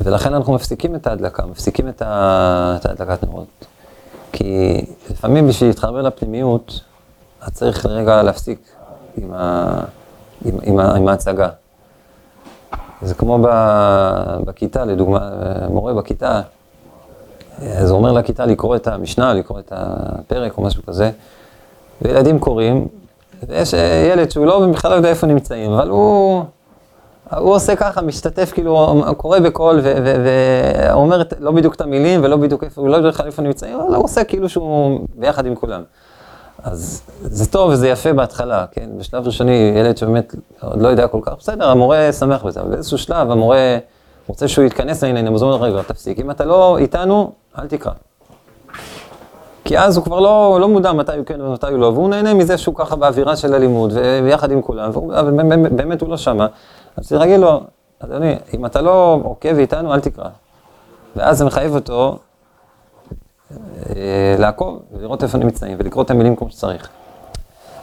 ולכן 0.01 0.35
אנחנו 0.35 0.53
מפסיקים 0.53 0.95
את 0.95 1.07
ההדלקה, 1.07 1.47
מפסיקים 1.47 1.89
את, 1.89 2.03
ה, 2.03 2.77
את 2.81 2.87
ההדלקת 2.87 3.23
נרות. 3.23 3.47
כי 4.33 4.81
לפעמים 5.11 5.49
בשביל 5.49 5.71
להתחבר 5.71 6.03
לפנימיות, 6.03 6.81
אז 7.41 7.53
צריך 7.53 7.87
רגע 7.87 8.23
להפסיק 8.23 8.69
עם, 9.17 9.35
ה, 9.35 9.81
עם, 10.45 10.59
עם, 10.63 10.81
עם 10.81 11.09
ההצגה. 11.09 11.49
זה 13.03 13.15
כמו 13.15 13.39
ב, 13.39 13.49
בכיתה, 14.45 14.85
לדוגמה, 14.85 15.31
מורה 15.69 15.95
בכיתה, 15.95 16.41
אז 17.59 17.91
הוא 17.91 17.99
אומר 17.99 18.13
לכיתה 18.13 18.47
לקרוא 18.47 18.77
את 18.77 18.87
המשנה, 18.87 19.35
לקרוא 19.35 19.59
את 19.59 19.73
הפרק 19.77 20.59
או 20.59 20.63
משהו 20.63 20.83
כזה, 20.87 21.11
וילדים 22.03 22.39
קוראים, 22.39 22.89
ויש 23.49 23.75
אה, 23.75 24.11
ילד 24.13 24.31
שהוא 24.31 24.47
לא, 24.47 24.67
בכלל 24.67 24.91
לא 24.91 24.97
יודע 24.97 25.09
איפה 25.09 25.27
נמצאים, 25.27 25.73
אבל 25.73 25.89
הוא, 25.89 26.43
הוא 27.37 27.55
עושה 27.55 27.77
ככה, 27.77 28.03
משתתף, 28.03 28.51
כאילו, 28.55 29.03
קורא 29.17 29.39
בקול, 29.39 29.81
ואומר 30.25 31.23
לא 31.39 31.51
בדיוק 31.51 31.75
את 31.75 31.81
המילים, 31.81 32.25
ולא 32.25 32.37
בדיוק 32.37 32.65
איפה, 32.65 32.81
הוא 32.81 32.89
לא 32.89 32.97
יודע 32.97 33.11
איפה 33.25 33.43
נמצאים, 33.43 33.81
אבל 33.81 33.95
הוא 33.95 34.05
עושה 34.05 34.25
כאילו 34.25 34.49
שהוא 34.49 35.01
ביחד 35.15 35.47
עם 35.47 35.55
כולם. 35.55 35.83
אז 36.63 37.03
זה 37.23 37.47
טוב 37.47 37.71
וזה 37.71 37.89
יפה 37.89 38.13
בהתחלה, 38.13 38.65
כן? 38.73 38.91
בשלב 38.99 39.27
ראשוני, 39.27 39.73
ילד 39.77 39.97
שבאמת 39.97 40.35
עוד 40.61 40.83
לא 40.83 40.89
יודע 40.89 41.09
כל 41.09 41.21
כך, 41.23 41.33
בסדר, 41.39 41.71
המורה 41.71 42.13
שמח 42.13 42.45
בזה, 42.45 42.61
אבל 42.61 42.71
באיזשהו 42.71 42.99
שלב 42.99 43.31
המורה 43.31 43.79
רוצה 44.27 44.49
שהוא 44.49 44.65
יתכנס 44.65 45.05
לעניינים, 45.05 45.35
אז 45.35 45.43
הוא 45.43 45.53
אומר, 45.53 45.67
רגע, 45.67 45.83
תפסיק, 45.83 46.19
אם 46.19 46.31
אתה 46.31 46.45
לא 46.45 46.79
איתנו, 46.79 47.33
אל 47.59 47.67
תקרא. 47.67 47.93
כי 49.65 49.79
אז 49.79 49.97
הוא 49.97 50.05
כבר 50.05 50.21
לא, 50.21 50.59
לא 50.61 50.69
מודע 50.69 50.93
מתי 50.93 51.17
הוא 51.17 51.27
כן 51.27 51.41
ומתי 51.41 51.67
הוא 51.67 51.79
לא, 51.79 51.87
והוא 51.87 52.09
נהנה 52.09 52.35
מזה 52.35 52.59
שהוא 52.59 52.75
ככה 52.75 52.97
באווירה 52.97 53.37
של 53.37 53.55
הלימוד, 53.55 53.93
ויחד 54.25 54.51
עם 54.51 54.63
כולם, 54.63 54.91
והוא, 54.93 55.15
אבל 55.15 55.31
באמת 55.71 56.01
הוא 56.01 56.09
לא 56.09 56.17
שמה. 56.17 56.47
אז 56.97 57.09
צריך 57.09 57.21
להגיד 57.21 57.41
לו, 57.41 57.61
אדוני, 57.99 58.37
אם 58.55 58.67
אתה 58.67 58.81
לא 58.81 59.21
עוקב 59.25 59.59
איתנו, 59.59 59.95
אל 59.95 60.01
תקרא. 60.01 60.29
ואז 61.17 61.39
זה 61.39 61.45
מחייב 61.45 61.75
אותו 61.75 62.19
אה, 63.97 64.37
לעקוב, 64.39 64.83
ולראות 64.93 65.23
איפה 65.23 65.39
נמצאים, 65.39 65.77
ולקרוא 65.81 66.05
את 66.05 66.11
המילים 66.11 66.37
כמו 66.37 66.51
שצריך. 66.51 66.89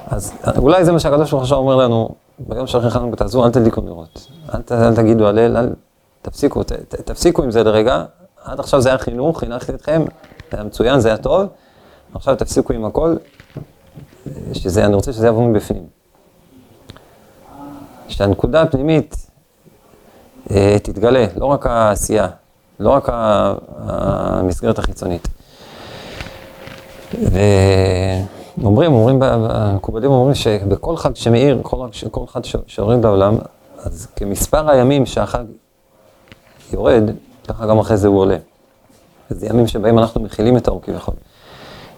אז 0.08 0.34
אולי 0.58 0.86
זה 0.86 0.92
מה 0.92 1.00
שהקדוש 1.00 1.32
ברוך 1.32 1.50
הוא 1.50 1.58
אומר 1.58 1.76
לנו, 1.76 2.10
ביום 2.40 2.68
חנוכה 2.68 3.16
תעזרו, 3.16 3.46
אל 3.46 3.52
תדליקו 3.52 3.82
נרות. 3.82 4.28
אל, 4.54 4.60
אל 4.72 4.96
תגידו 4.96 5.28
הלל, 5.28 5.58
אל 5.58 5.70
תפסיקו, 6.22 6.64
ת, 6.64 6.72
תפסיקו 7.06 7.44
עם 7.44 7.52
זה 7.52 7.64
לרגע. 7.64 8.04
עד 8.44 8.60
עכשיו 8.60 8.82
זה 8.82 8.90
היה 8.90 8.98
חינוך, 8.98 9.40
חינכתי 9.40 9.74
אתכם, 9.74 10.02
זה 10.52 10.58
היה 10.58 10.64
מצוין, 10.64 11.00
זה 11.00 11.08
היה 11.08 11.18
טוב. 11.18 11.48
עכשיו 12.14 12.36
תפסיקו 12.36 12.74
עם 12.74 12.86
הכל, 12.86 13.16
שזה, 14.54 14.86
אני 14.86 14.96
רוצה 14.96 15.14
שזה 15.14 15.28
יבוא 15.28 15.48
מבפנים. 15.48 15.86
שהנקודה 18.08 18.62
הפנימית 18.62 19.28
אה, 20.52 20.78
תתגלה, 20.84 21.26
לא 21.36 21.46
רק 21.46 21.66
העשייה, 21.66 22.28
לא 22.80 22.90
רק 22.90 23.10
המסגרת 23.78 24.80
החיצונית. 24.80 25.28
ואומרים, 28.58 28.94
אומרים, 28.94 29.24
המקובלים 29.24 30.12
אומרים 30.12 30.36
שבכל 30.36 30.98
חג 30.98 31.16
שמאיר, 31.16 31.60
כל, 32.12 32.28
חג 32.28 32.42
שיורד 32.68 33.02
בעולם, 33.02 33.38
אז 33.78 34.08
כמספר 34.16 34.70
הימים 34.70 35.06
שהחג 35.06 35.44
יורד, 36.74 37.04
ככה 37.48 37.68
גם 37.68 37.80
אחרי 37.80 37.98
זה 37.98 38.08
הוא 38.08 38.20
עולה. 38.20 38.38
זה 39.30 39.48
ימים 39.48 39.68
שבהם 39.68 40.00
אנחנו 40.00 40.22
מכילים 40.22 40.58
את 40.58 40.68
האור 40.68 40.82
כביכול. 40.82 41.14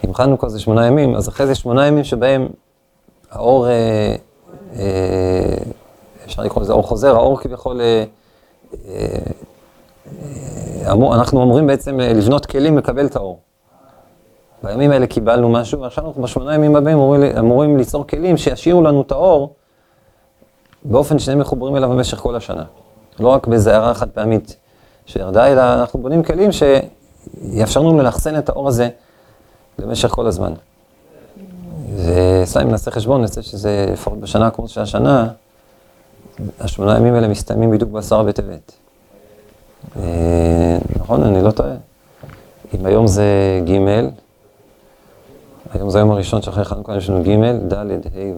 אם 0.06 0.14
חנוכה 0.14 0.50
זה 0.50 0.60
שמונה 0.60 0.88
ימים, 0.88 1.16
אז 1.16 1.30
אחרי 1.30 1.48
זה 1.48 1.56
שמונה 1.56 1.88
ימים 1.88 2.04
שבהם 2.04 2.48
האור, 3.32 3.68
אה, 3.68 4.16
אה, 4.76 5.56
אפשר 6.26 6.42
לקרוא 6.42 6.64
לזה 6.64 6.74
אור 6.74 6.84
חוזר, 6.84 7.16
האור 7.16 7.40
כביכול, 7.40 7.82
אה, 7.82 8.04
אה, 8.88 9.18
אמור, 10.92 11.16
אנחנו 11.16 11.44
אמורים 11.44 11.68
בעצם 11.68 12.00
לבנות 12.00 12.46
כלים 12.46 12.78
לקבל 12.78 13.06
את 13.06 13.16
האור. 13.16 13.40
בימים 14.64 14.92
האלה 14.92 15.08
קיבלנו 15.08 15.50
משהו, 15.50 15.82
ועכשיו 15.82 16.08
אנחנו 16.08 16.22
בשמונה 16.22 16.56
ימים 16.56 16.76
הבאים 16.76 16.98
אמורים, 16.98 17.38
אמורים 17.38 17.78
ליצור 17.78 18.08
כלים 18.08 18.38
שישאירו 18.38 18.82
לנו 18.82 19.02
את 19.02 19.12
האור 19.12 19.54
באופן 20.84 21.20
שנהיה 21.20 21.40
מחוברים 21.40 21.76
אליו 21.76 21.90
במשך 21.90 22.18
כל 22.18 22.36
השנה. 22.36 22.64
לא 23.20 23.28
רק 23.28 23.48
באיזה 23.48 23.74
הערה 23.74 23.94
חד 23.94 24.10
פעמית 24.10 24.56
שירדה, 25.06 25.48
אלא 25.48 25.62
אנחנו 25.62 26.00
בונים 26.00 26.24
כלים 26.24 26.50
שיאפשרו 26.52 27.90
לנו 27.90 28.04
לאחסן 28.04 28.38
את 28.38 28.50
האור 28.50 28.68
הזה 28.68 28.90
במשך 29.80 30.10
כל 30.10 30.28
הזמן. 30.28 30.54
וסתם 31.96 32.60
אם 32.60 32.72
נעשה 32.72 32.92
חשבון, 32.92 33.22
נעשה 33.22 33.42
שזה 33.42 33.86
לפחות 33.94 34.20
בשנה 34.20 34.52
כמו 34.52 34.68
של 34.68 34.82
השנה, 34.82 35.28
השמונה 36.60 36.98
ימים 36.98 37.14
האלה 37.14 37.28
מסתיימים 37.28 37.72
בדיוק 37.72 37.90
בעשרה 37.90 38.24
בטבת. 38.24 38.72
נכון, 41.00 41.24
אני 41.24 41.44
לא 41.44 41.52
טועה. 41.52 41.76
אם 42.74 42.86
היום 42.86 43.08
זה 43.08 43.26
ג', 43.66 43.72
היום 45.74 45.90
זה 45.90 45.98
היום 45.98 46.12
הראשון 46.12 46.42
שאחרי 46.42 46.66
חנוכה 46.66 46.98
יש 46.98 47.10
לנו 47.10 47.24
ג', 47.24 47.74
ד', 47.74 47.74
ה', 47.74 47.86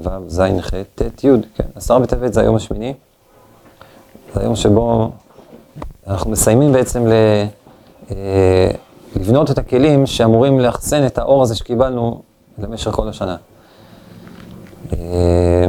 ו', 0.03 0.29
ז', 0.29 0.41
ח', 0.61 0.73
ט', 0.95 1.23
י', 1.23 1.29
כן, 1.55 1.63
עשרה 1.75 1.99
בטבת 1.99 2.33
זה 2.33 2.41
היום 2.41 2.55
השמיני. 2.55 2.93
זה 4.33 4.41
היום 4.41 4.55
שבו 4.55 5.11
אנחנו 6.07 6.31
מסיימים 6.31 6.71
בעצם 6.71 7.07
ל... 7.07 7.13
לבנות 9.15 9.51
את 9.51 9.57
הכלים 9.57 10.05
שאמורים 10.05 10.59
לאחסן 10.59 11.05
את 11.05 11.17
האור 11.17 11.43
הזה 11.43 11.55
שקיבלנו 11.55 12.21
למשך 12.57 12.91
כל 12.91 13.09
השנה. 13.09 13.35
אה, 14.93 15.65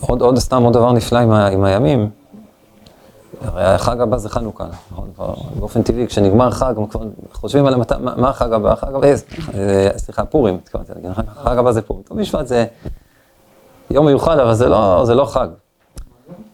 עוד, 0.00 0.22
עוד 0.22 0.38
סתם 0.38 0.62
עוד 0.62 0.74
דבר 0.74 0.92
נפלא 0.92 1.18
עם, 1.18 1.30
ה, 1.30 1.46
עם 1.46 1.64
הימים, 1.64 2.10
הרי 3.40 3.64
החג 3.64 4.00
הבא 4.00 4.16
זה 4.16 4.28
חנוכה, 4.28 4.66
נכון? 4.92 5.10
באופן 5.58 5.82
טבעי, 5.82 6.06
כשנגמר 6.06 6.50
חג, 6.50 6.74
כבר 6.90 7.04
חושבים 7.32 7.66
על 7.66 7.74
המת... 7.74 7.92
מה, 7.92 8.14
מה 8.16 8.28
החג 8.28 8.52
הבא? 8.52 8.72
החג 8.72 8.94
הבא, 8.94 9.06
אה, 9.54 9.88
סליחה, 9.96 10.24
פורים, 10.24 10.58
להגיד, 10.88 11.10
החג 11.28 11.58
הבא 11.58 11.72
זה 11.72 11.82
פורים. 11.82 12.02
טוב, 12.02 12.20
בשבט 12.20 12.46
זה 12.46 12.64
יום 13.90 14.06
מיוחד, 14.06 14.38
אבל 14.38 14.54
זה 14.54 14.68
לא, 14.68 15.02
זה 15.04 15.14
לא 15.14 15.24
חג. 15.24 15.48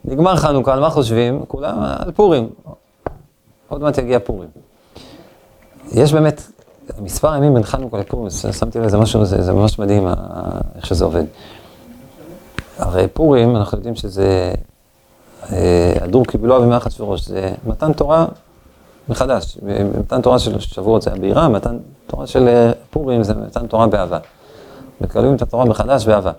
נגמר 0.04 0.36
חנוכה, 0.36 0.72
על 0.72 0.80
מה 0.80 0.90
חושבים? 0.90 1.44
כולם 1.48 1.78
על 1.78 2.12
פורים. 2.12 2.48
עוד 3.74 3.82
מעט 3.82 3.98
יגיע 3.98 4.18
פורים. 4.18 4.48
יש 5.92 6.12
באמת, 6.12 6.42
מספר 6.98 7.32
הימים 7.32 7.54
בין 7.54 7.62
חנוכה 7.62 7.98
לפורים, 7.98 8.30
שמתי 8.30 8.78
לב, 8.78 8.88
זה 8.88 8.98
משהו, 8.98 9.24
זה, 9.24 9.42
זה 9.42 9.52
ממש 9.52 9.78
מדהים 9.78 10.08
איך 10.76 10.86
שזה 10.86 11.04
עובד. 11.04 11.24
הרי 12.78 13.08
פורים, 13.08 13.56
אנחנו 13.56 13.78
יודעים 13.78 13.94
שזה, 13.94 14.52
אה, 15.52 15.92
הדור 16.00 16.24
קיבלו 16.24 16.56
אבי 16.56 16.66
מאחשוורוש, 16.66 17.26
זה 17.26 17.52
מתן 17.66 17.92
תורה 17.92 18.26
מחדש. 19.08 19.58
מתן 19.98 20.22
תורה 20.22 20.38
של 20.38 20.60
שבועות 20.60 21.02
זה 21.02 21.12
הבירה, 21.12 21.48
מתן 21.48 21.78
תורה 22.06 22.26
של 22.26 22.48
אה, 22.48 22.72
פורים 22.90 23.22
זה 23.22 23.34
מתן 23.34 23.66
תורה 23.66 23.86
באהבה. 23.86 24.18
מקבלים 25.00 25.34
את 25.34 25.42
התורה 25.42 25.64
מחדש 25.64 26.06
באהבה. 26.06 26.32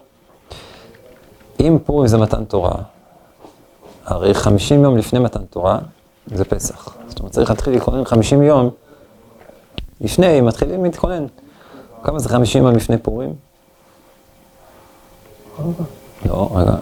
אם 1.59 1.77
פורים 1.85 2.07
זה 2.07 2.17
מתן 2.17 2.45
תורה, 2.45 2.75
הרי 4.05 4.33
50 4.33 4.83
יום 4.83 4.97
לפני 4.97 5.19
מתן 5.19 5.45
תורה 5.49 5.79
זה 6.27 6.45
פסח. 6.45 6.95
זאת 7.07 7.19
אומרת, 7.19 7.33
צריך 7.33 7.49
להתחיל 7.49 7.73
להתכונן 7.73 8.05
50 8.05 8.43
יום 8.43 8.69
לפני, 10.01 10.41
מתחילים 10.41 10.83
להתכונן. 10.83 11.25
כמה 12.03 12.19
זה 12.19 12.29
50 12.29 12.63
יום 12.63 12.75
לפני 12.75 12.97
פורים? 12.97 13.33
לא, 16.25 16.49
רגע. 16.55 16.75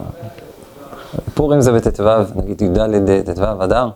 פורים 1.34 1.60
זה 1.60 1.72
בט"ו, 1.72 2.04
נגיד 2.34 2.62
י"ד 2.62 3.34
ט"ו 3.34 3.64
אדר, 3.64 3.90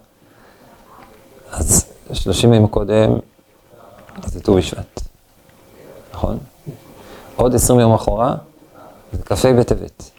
אז 1.52 1.84
30 2.12 2.52
ימים 2.52 2.68
קודם 2.68 3.18
זה 4.26 4.40
ט"ו 4.40 4.54
בשבט, 4.54 5.00
נכון? 6.14 6.38
עוד 7.36 7.54
20 7.54 7.80
יום 7.80 7.94
אחורה 7.94 8.34
זה 9.12 9.22
כ"ה 9.24 9.52
בטבת. 9.52 10.10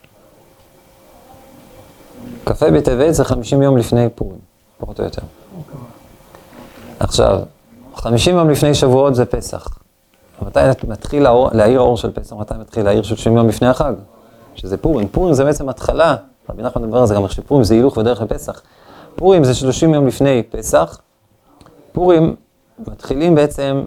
כ"ה 2.45 2.71
בטבת 2.71 3.13
זה 3.13 3.24
50 3.24 3.62
יום 3.62 3.77
לפני 3.77 4.09
פורים, 4.15 4.39
פחות 4.79 5.00
או 5.00 5.03
יותר. 5.03 5.21
עכשיו, 7.00 7.39
50 7.95 8.36
יום 8.36 8.50
לפני 8.50 8.74
שבועות 8.74 9.15
זה 9.15 9.25
פסח. 9.25 9.67
מתי 10.41 10.59
מתחיל 10.88 11.27
להאיר 11.51 11.79
האור 11.79 11.98
של 11.98 12.12
פסח? 12.12 12.33
מתי 12.33 12.53
מתחיל 12.59 12.86
להאיר 12.86 13.03
30 13.03 13.38
יום 13.38 13.48
לפני 13.48 13.67
החג? 13.67 13.93
שזה 14.55 14.77
פורים. 14.77 15.07
פורים 15.07 15.33
זה 15.33 15.43
בעצם 15.43 15.69
התחלה, 15.69 16.15
רבי 16.50 16.63
נחמן 16.63 16.83
מדבר 16.83 17.00
על 17.00 17.05
זה 17.05 17.15
גם 17.15 17.24
איך 17.24 17.31
שפורים 17.31 17.63
זה 17.63 17.74
הילוך 17.74 17.98
בדרך 17.98 18.21
לפסח. 18.21 18.62
פורים 19.15 19.43
זה 19.43 19.53
30 19.53 19.93
יום 19.93 20.07
לפני 20.07 20.43
פסח. 20.43 21.00
פורים 21.91 22.36
מתחילים 22.88 23.36
בעצם 23.36 23.83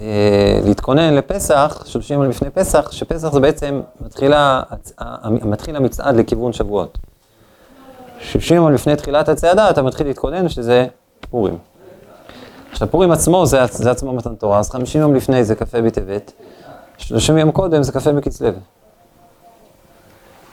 אה, 0.00 0.60
להתכונן 0.64 1.14
לפסח, 1.14 1.82
30 1.86 2.20
יום 2.20 2.30
לפני 2.30 2.50
פסח, 2.50 2.92
שפסח 2.92 3.32
זה 3.32 3.40
בעצם 3.40 3.80
מתחילה, 4.00 4.62
מתחיל 5.30 5.76
המצעד 5.76 6.16
לכיוון 6.16 6.52
שבועות. 6.52 6.98
60 8.22 8.56
יום 8.56 8.72
לפני 8.72 8.96
תחילת 8.96 9.28
הצעדה 9.28 9.70
אתה 9.70 9.82
מתחיל 9.82 10.06
להתכונן 10.06 10.48
שזה 10.48 10.86
פורים. 11.30 11.58
עכשיו 12.72 12.90
פורים 12.90 13.10
עצמו 13.10 13.46
זה, 13.46 13.58
זה 13.70 13.90
עצמו 13.90 14.12
מתן 14.12 14.34
תורה, 14.34 14.58
אז 14.58 14.70
50 14.70 15.00
יום 15.00 15.14
לפני 15.14 15.44
זה 15.44 15.54
כ"ה 15.54 15.82
בטבת, 15.82 16.32
30 16.98 17.38
יום 17.38 17.50
קודם 17.50 17.82
זה 17.82 17.92
כ"ה 17.92 18.12
בכסלו. 18.12 18.50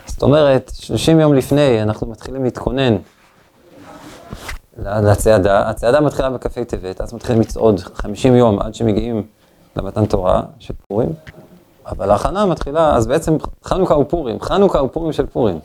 זאת 0.06 0.24
אומרת, 0.24 0.72
30 0.74 1.20
יום 1.20 1.34
לפני 1.34 1.82
אנחנו 1.82 2.08
מתחילים 2.08 2.44
להתכונן 2.44 2.96
לצעדה, 4.78 5.70
הצעדה 5.70 6.02
מתחילה 6.02 6.30
בכ"ה 6.30 6.66
טבת, 6.66 7.02
אז 7.02 7.14
מתחילים 7.14 7.42
לצעוד 7.42 7.80
50 7.80 8.36
יום 8.36 8.60
עד 8.60 8.76
שמגיעים 8.76 9.24
למתן 9.76 10.06
תורה 10.06 10.42
של 10.60 10.74
פורים, 10.88 11.10
אבל 11.88 12.12
ההכנה 12.12 12.46
מתחילה, 12.46 12.96
אז 12.96 13.08
בעצם 13.08 13.38
חנוכה 13.64 13.94
הוא 13.94 14.06
פורים, 14.10 14.40
חנוכה 14.42 14.80
הוא 14.80 14.90
פורים 14.92 15.14
של 15.14 15.26
פורים. 15.26 15.60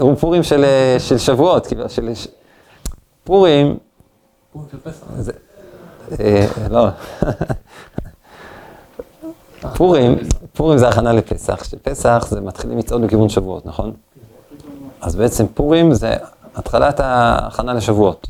הוא 0.00 0.14
פורים 0.14 0.42
של, 0.42 0.64
של 0.98 1.18
שבועות, 1.18 1.66
כאילו, 1.66 1.88
של... 1.88 2.12
פורים... 3.24 3.76
פורים 4.52 4.68
של 4.70 4.78
פסח. 4.80 5.06
זה, 5.18 5.32
אה, 6.20 6.46
לא. 6.70 6.88
פורים, 9.76 10.18
פורים 10.52 10.78
זה 10.78 10.88
הכנה 10.88 11.12
לפסח, 11.12 11.64
שפסח 11.64 12.26
זה 12.30 12.40
מתחילים 12.40 12.78
לצעוד 12.78 13.02
בכיוון 13.02 13.28
שבועות, 13.28 13.66
נכון? 13.66 13.92
אז 15.00 15.16
בעצם 15.16 15.46
פורים 15.46 15.94
זה 15.94 16.16
התחלת 16.54 17.00
ההכנה 17.00 17.74
לשבועות. 17.74 18.28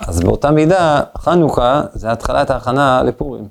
אז 0.00 0.20
באותה 0.20 0.50
מידה, 0.50 1.00
חנוכה 1.18 1.82
זה 1.92 2.12
התחלת 2.12 2.50
ההכנה 2.50 3.02
לפורים. 3.02 3.48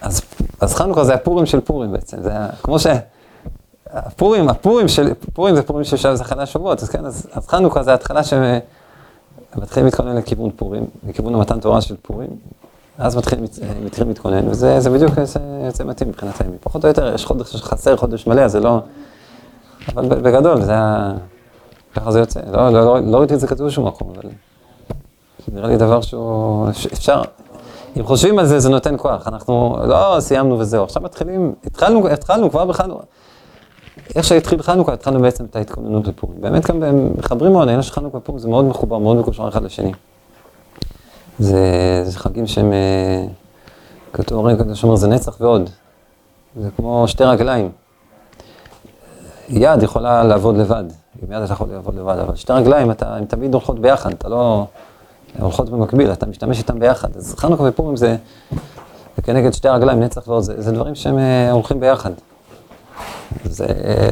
אז, 0.00 0.20
אז 0.60 0.74
חנוכה 0.74 1.04
זה 1.04 1.14
הפורים 1.14 1.46
של 1.46 1.60
פורים 1.60 1.92
בעצם, 1.92 2.22
זה 2.22 2.32
כמו 2.62 2.78
ש... 2.78 2.86
הפורים, 3.94 4.48
הפורים 4.48 4.88
של, 4.88 5.12
פורים 5.32 5.56
זה 5.56 5.62
פורים 5.62 5.84
של 5.84 5.96
שעה, 5.96 6.16
זה 6.16 6.24
הכנה 6.24 6.42
לשבועות, 6.42 6.82
אז 6.82 6.88
כן, 6.88 7.06
אז, 7.06 7.26
אז 7.32 7.48
חנוכה 7.48 7.82
זה 7.82 7.94
התחלה 7.94 8.20
שמתחילים 8.24 9.84
להתכונן 9.84 10.16
לכיוון 10.16 10.50
פורים, 10.56 10.86
לכיוון 11.08 11.34
המתן 11.34 11.60
תורה 11.60 11.80
של 11.80 11.96
פורים, 12.02 12.28
אז 12.98 13.16
מתחילים, 13.16 13.44
מתחילים 13.84 14.08
להתכונן, 14.08 14.48
וזה 14.48 14.90
בדיוק 14.90 15.12
יוצא 15.64 15.84
מתאים 15.84 16.08
מבחינת 16.08 16.40
הימים. 16.40 16.58
פחות 16.60 16.84
או 16.84 16.88
יותר, 16.88 17.14
יש 17.14 17.24
חודש 17.24 17.56
חסר, 17.56 17.96
חודש 17.96 18.26
מלא, 18.26 18.48
זה 18.48 18.60
לא... 18.60 18.80
אבל 19.88 20.08
בגדול, 20.08 20.62
זה 20.62 20.72
היה... 20.72 21.12
ככה 21.94 22.10
זה 22.10 22.18
יוצא. 22.18 22.40
לא, 22.52 22.72
לא, 22.72 22.84
לא, 22.84 23.00
לא 23.00 23.18
ראיתי 23.18 23.34
את 23.34 23.40
זה 23.40 23.46
כתוב 23.46 23.66
בשום 23.66 23.86
מקום, 23.86 24.12
אבל... 24.14 24.30
נראה 25.52 25.68
לי 25.68 25.76
דבר 25.76 26.00
שהוא... 26.00 26.68
אפשר... 26.92 27.22
אם 27.96 28.04
חושבים 28.04 28.38
על 28.38 28.46
זה, 28.46 28.60
זה 28.60 28.68
נותן 28.68 28.94
כוח. 28.98 29.28
אנחנו 29.28 29.76
לא 29.86 30.16
סיימנו 30.20 30.58
וזהו. 30.58 30.84
עכשיו 30.84 31.02
מתחילים, 31.02 31.54
התחלנו, 31.66 32.08
התחלנו 32.08 32.50
כבר 32.50 32.64
בחנוכה. 32.64 33.02
איך 34.16 34.24
שהתחיל 34.24 34.62
חנוכה, 34.62 34.92
התחלנו 34.92 35.20
בעצם 35.20 35.44
את 35.44 35.56
ההתכוננות 35.56 36.06
לפורים. 36.06 36.40
באמת 36.40 36.70
גם 36.70 37.08
מחברים 37.18 37.52
מאוד, 37.52 37.68
העניין 37.68 37.82
של 37.82 37.92
חנוכה 37.92 38.16
ופורים 38.16 38.38
זה 38.38 38.48
מאוד 38.48 38.64
מחובר, 38.64 38.98
מאוד 38.98 39.16
מקושר 39.16 39.48
אחד 39.48 39.64
לשני. 39.64 39.92
זה, 41.38 41.60
זה 42.04 42.18
חגים 42.18 42.46
שהם, 42.46 42.72
אה, 42.72 43.26
כתוב 44.12 44.46
הרי 44.46 44.58
כתוב 44.58 44.74
שאומר 44.74 44.96
זה 44.96 45.08
נצח 45.08 45.36
ועוד. 45.40 45.70
זה 46.60 46.68
כמו 46.76 47.08
שתי 47.08 47.24
רגליים. 47.24 47.70
יד 49.48 49.82
יכולה 49.82 50.24
לעבוד 50.24 50.56
לבד, 50.56 50.84
עם 51.22 51.32
יד 51.32 51.42
אתה 51.42 51.52
יכול 51.52 51.68
לעבוד 51.70 51.94
לבד, 51.94 52.18
אבל 52.18 52.36
שתי 52.36 52.52
רגליים, 52.52 52.90
אתה, 52.90 53.16
הן 53.16 53.24
תמיד 53.24 53.54
הולכות 53.54 53.78
ביחד, 53.78 54.12
אתה 54.12 54.28
לא... 54.28 54.66
הולכות 55.40 55.70
במקביל, 55.70 56.12
אתה 56.12 56.26
משתמש 56.26 56.58
איתן 56.58 56.78
ביחד. 56.78 57.16
אז 57.16 57.34
חנוכה 57.38 57.62
ופורים 57.62 57.96
זה, 57.96 58.16
זה 59.16 59.22
כנגד 59.22 59.52
שתי 59.52 59.68
רגליים, 59.68 60.00
נצח 60.00 60.28
ועוד, 60.28 60.42
זה, 60.42 60.62
זה 60.62 60.72
דברים 60.72 60.94
שהם 60.94 61.18
אה, 61.18 61.50
הולכים 61.50 61.80
ביחד. 61.80 62.10
זה, 63.44 63.66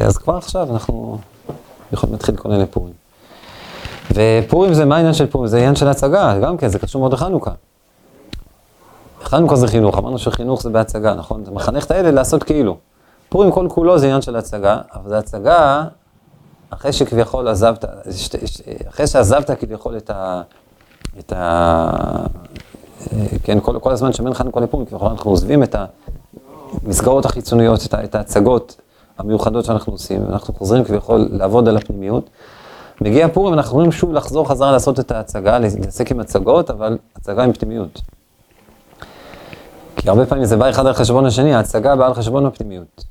אז 0.06 0.18
כבר 0.18 0.36
עכשיו 0.36 0.72
אנחנו 0.72 1.18
יכולים 1.92 2.12
להתחיל 2.12 2.34
להתכונן 2.34 2.60
לפורים. 2.60 2.92
ופורים 4.14 4.74
זה, 4.74 4.84
מה 4.84 4.96
העניין 4.96 5.14
של 5.14 5.26
פורים? 5.26 5.48
זה 5.48 5.56
עניין 5.56 5.76
של 5.76 5.88
הצגה, 5.88 6.38
גם 6.42 6.56
כן, 6.56 6.68
זה 6.68 6.78
קשור 6.78 7.00
מאוד 7.00 7.12
לחנוכה. 7.12 7.50
חנוכה 9.22 9.56
זה 9.56 9.68
חינוך, 9.68 9.98
אמרנו 9.98 10.18
שחינוך 10.18 10.62
זה 10.62 10.70
בהצגה, 10.70 11.14
נכון? 11.14 11.44
זה 11.44 11.50
מחנך 11.50 11.84
את 11.84 11.90
הילד 11.90 12.14
לעשות 12.14 12.42
כאילו. 12.42 12.76
פורים 13.28 13.52
כל 13.52 13.66
כולו 13.70 13.98
זה 13.98 14.06
עניין 14.06 14.22
של 14.22 14.36
הצגה, 14.36 14.78
אבל 14.94 15.08
זה 15.08 15.18
הצגה 15.18 15.84
אחרי 16.70 16.92
שכביכול 16.92 17.48
עזבת, 17.48 17.84
אחרי 18.88 19.06
שעזבת 19.06 19.50
כביכול 19.50 19.96
את 19.96 20.10
ה... 20.10 20.42
את 21.18 21.32
ה... 21.36 22.26
כן, 23.42 23.58
כל, 23.60 23.78
כל 23.78 23.92
הזמן 23.92 24.12
שבין 24.12 24.34
חנוכה 24.34 24.60
לפורים, 24.60 24.86
כביכול 24.86 25.08
אנחנו 25.08 25.30
עוזבים 25.30 25.62
את 25.62 25.76
המסגרות 26.84 27.24
החיצוניות, 27.24 27.80
את, 27.86 27.94
את 27.94 28.14
ההצגות 28.14 28.76
המיוחדות 29.18 29.64
שאנחנו 29.64 29.92
עושים, 29.92 30.26
ואנחנו 30.26 30.54
חוזרים 30.54 30.84
כביכול 30.84 31.28
לעבוד 31.30 31.68
על 31.68 31.76
הפנימיות. 31.76 32.30
מגיע 33.00 33.28
פורים, 33.28 33.54
אנחנו 33.54 33.70
יכולים 33.70 33.92
שוב 33.92 34.12
לחזור 34.12 34.48
חזרה 34.48 34.72
לעשות 34.72 35.00
את 35.00 35.10
ההצגה, 35.10 35.58
להתעסק 35.58 36.10
עם 36.10 36.20
הצגות, 36.20 36.70
אבל 36.70 36.98
הצגה 37.16 37.44
עם 37.44 37.52
פנימיות. 37.52 38.00
כי 39.96 40.08
הרבה 40.08 40.26
פעמים 40.26 40.44
זה 40.44 40.56
בא 40.56 40.70
אחד 40.70 40.86
על 40.86 40.92
חשבון 40.92 41.26
השני, 41.26 41.54
ההצגה 41.54 41.96
באה 41.96 42.06
על 42.06 42.14
חשבון 42.14 42.46
הפנימיות. 42.46 43.04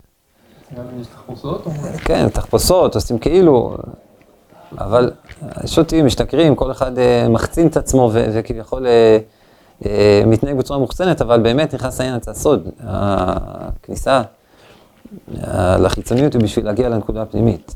כן, 2.06 2.30
תחפושות, 2.30 2.96
עושים 2.96 3.20
כאילו, 3.20 3.78
אבל 4.78 5.12
שותים, 5.66 6.06
משתכרים, 6.06 6.56
כל 6.56 6.72
אחד 6.72 6.98
uh, 6.98 7.30
מחצין 7.30 7.68
את 7.68 7.78
עצמו 7.78 8.10
וכביכול 8.14 8.86
uh, 8.86 8.90
אה, 9.86 10.24
מתנהג 10.26 10.58
בצורה 10.58 10.80
מוחצנת, 10.80 11.22
אבל 11.22 11.40
באמת 11.40 11.74
נכנס 11.74 12.00
לעניין 12.00 12.20
את 12.20 12.28
הסוד, 12.28 12.70
הכניסה 12.80 14.12
אה, 14.18 14.22
לחיצוניות 15.80 16.34
היא 16.34 16.42
בשביל 16.42 16.66
להגיע 16.66 16.90
לנקודה 16.90 17.22
הפנימית. 17.22 17.76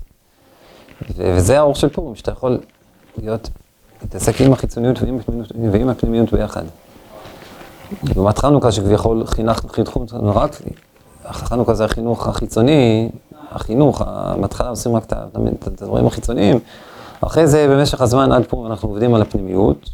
וזה 1.17 1.59
האור 1.59 1.75
של 1.75 1.89
פורים, 1.89 2.15
שאתה 2.15 2.31
יכול 2.31 2.57
להיות, 3.17 3.49
להתעסק 4.01 4.41
עם 4.41 4.53
החיצוניות 4.53 5.01
ועם, 5.01 5.19
ועם 5.71 5.89
הפנימיות 5.89 6.33
ביחד. 6.33 6.63
לעומת 8.15 8.37
חנוכה 8.37 8.71
שכביכול 8.71 9.25
חינכנו, 9.25 9.69
אותנו 9.95 10.35
רק, 10.35 10.61
חנוכה 11.31 11.73
זה 11.73 11.85
החינוך 11.85 12.27
החיצוני, 12.27 13.09
החינוך, 13.51 14.01
בהתחלה 14.41 14.69
עושים 14.69 14.95
רק 14.95 15.03
את 15.03 15.67
הדברים 15.67 16.07
החיצוניים, 16.07 16.59
אחרי 17.21 17.47
זה 17.47 17.67
במשך 17.69 18.01
הזמן 18.01 18.31
עד 18.31 18.45
פורים 18.45 18.71
אנחנו 18.71 18.89
עובדים 18.89 19.13
על 19.13 19.21
הפנימיות, 19.21 19.89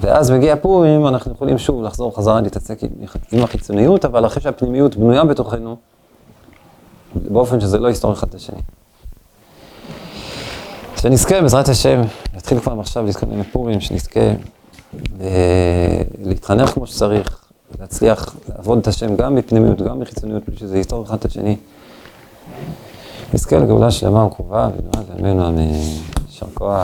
ואז 0.00 0.30
מגיע 0.30 0.56
פורים, 0.56 1.06
אנחנו 1.06 1.32
יכולים 1.32 1.58
שוב 1.58 1.82
לחזור 1.82 2.16
חזרה 2.16 2.40
להתעסק 2.40 2.78
עם 3.32 3.42
החיצוניות, 3.44 4.04
אבל 4.04 4.26
אחרי 4.26 4.42
שהפנימיות 4.42 4.96
בנויה 4.96 5.24
בתוכנו, 5.24 5.76
באופן 7.14 7.60
שזה 7.60 7.78
לא 7.78 7.88
יסתור 7.88 8.12
אחד 8.12 8.28
את 8.28 8.34
השני. 8.34 8.58
שנזכה 10.96 11.40
בעזרת 11.40 11.68
השם, 11.68 12.02
נתחיל 12.34 12.60
כבר 12.60 12.80
עכשיו 12.80 13.06
להתכונן 13.06 13.38
לפורים, 13.38 13.80
שנזכה 13.80 14.20
להתחנך 16.24 16.70
כמו 16.70 16.86
שצריך, 16.86 17.44
להצליח 17.80 18.36
לעבוד 18.48 18.78
את 18.78 18.86
השם 18.86 19.16
גם 19.16 19.34
בפנימיות, 19.34 19.82
גם 19.82 20.00
בחיצוניות, 20.00 20.42
בלי 20.48 20.56
שזה 20.56 20.78
יסתור 20.78 21.04
אחד 21.04 21.14
את 21.14 21.24
השני. 21.24 21.56
נזכה 23.34 23.58
לגאולה 23.58 23.90
שלמה 23.90 24.24
וקרובה, 24.24 24.68
ובמהרה 24.76 25.14
בימינו 25.16 25.48
אמן. 25.48 25.72
יישר 26.26 26.46
כוח. 26.54 26.82